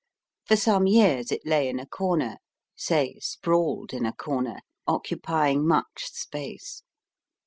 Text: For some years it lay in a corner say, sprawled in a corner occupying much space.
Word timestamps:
For 0.47 0.55
some 0.55 0.87
years 0.87 1.31
it 1.31 1.45
lay 1.45 1.69
in 1.69 1.79
a 1.79 1.85
corner 1.85 2.37
say, 2.75 3.19
sprawled 3.19 3.93
in 3.93 4.03
a 4.03 4.11
corner 4.13 4.61
occupying 4.87 5.67
much 5.67 6.07
space. 6.11 6.81